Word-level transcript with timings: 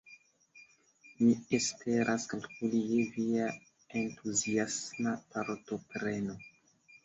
Ni 1.19 1.27
esperas 1.57 2.25
kalkuli 2.33 2.81
je 2.93 3.05
via 3.19 3.53
entuziasma 4.03 5.17
partopreno! 5.37 6.43